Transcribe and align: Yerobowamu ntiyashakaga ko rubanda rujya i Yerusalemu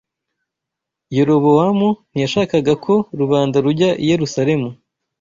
Yerobowamu 1.15 1.89
ntiyashakaga 2.11 2.73
ko 2.85 2.93
rubanda 3.19 3.57
rujya 3.65 3.89
i 4.03 4.05
Yerusalemu 4.11 4.69